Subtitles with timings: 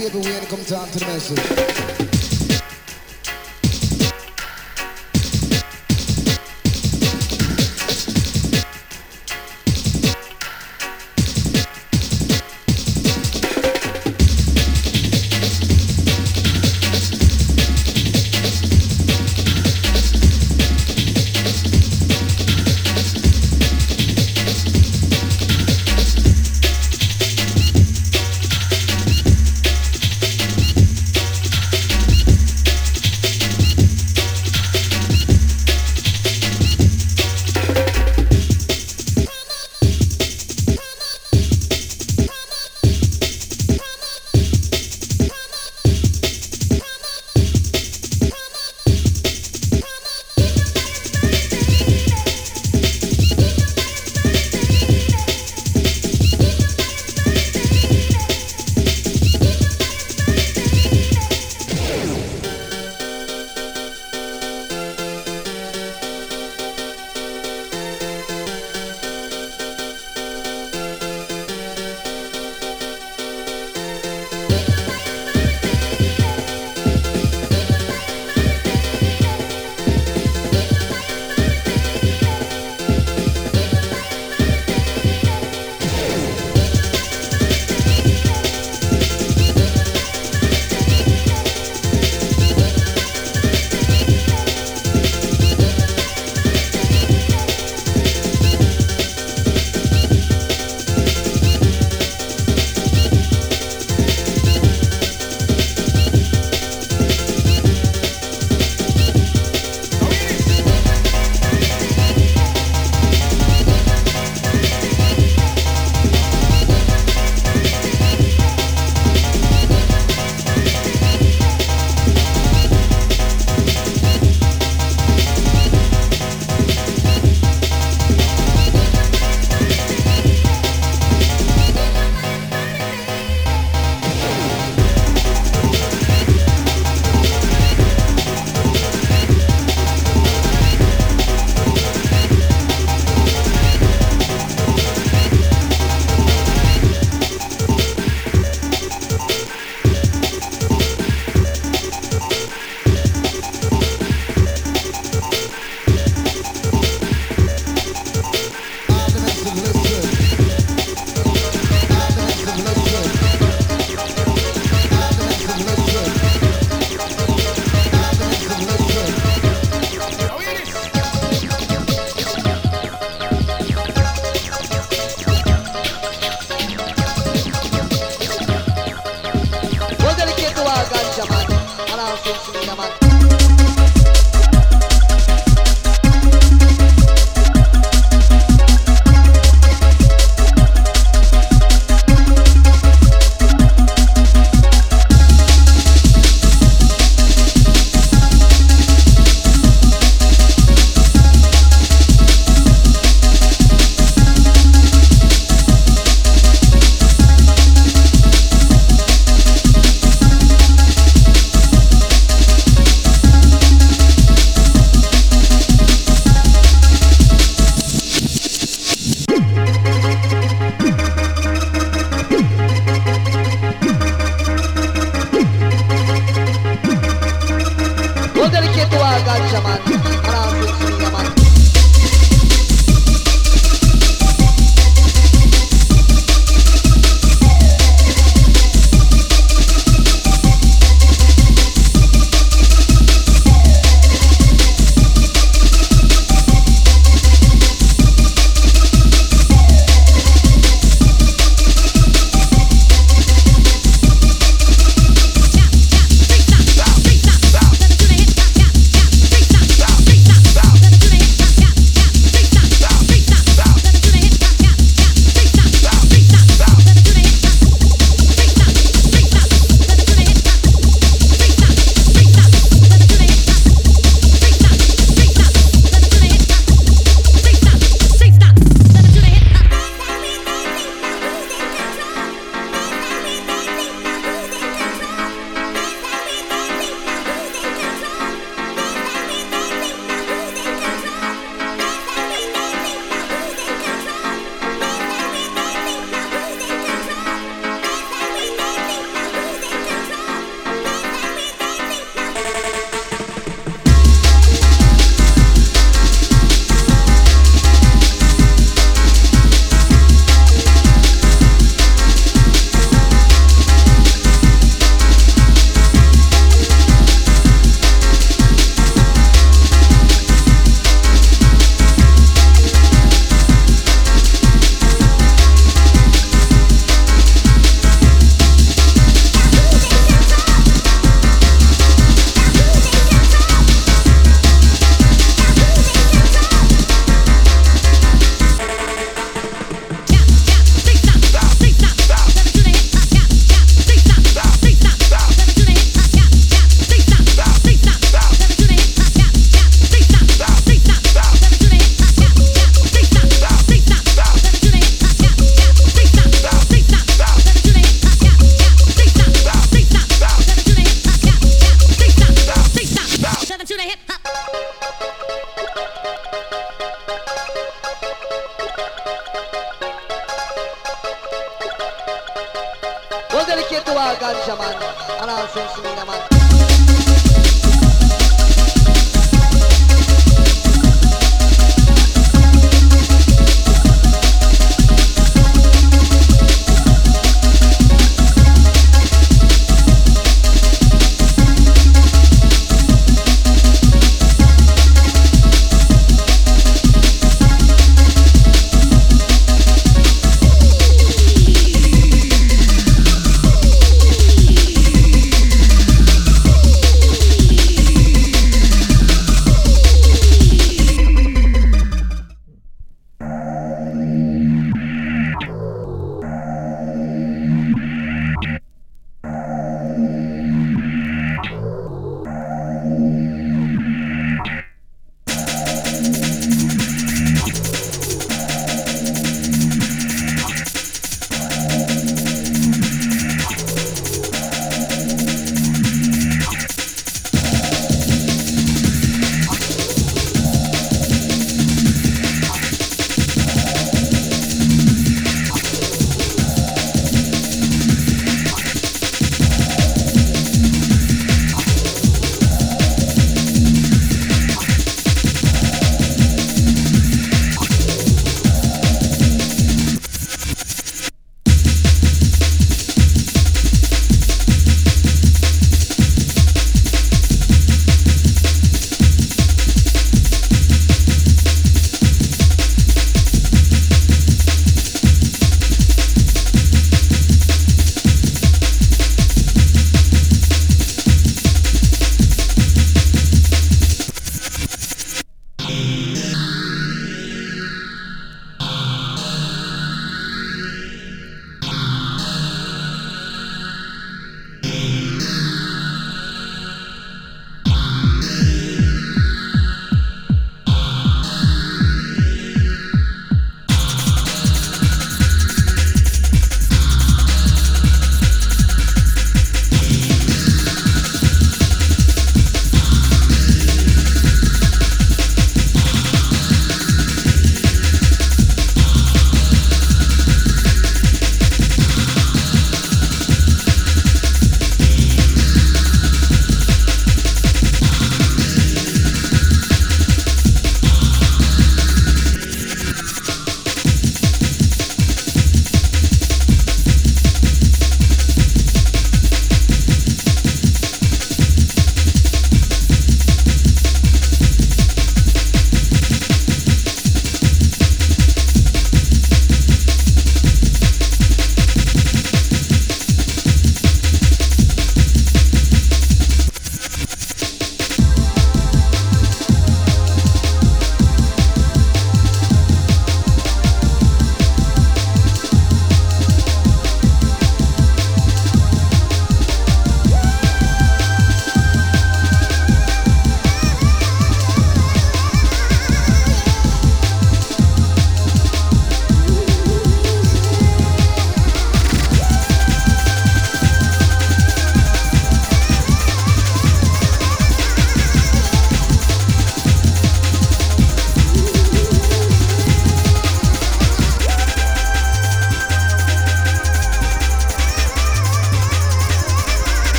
[0.00, 2.09] baby, we ain't come down to the message.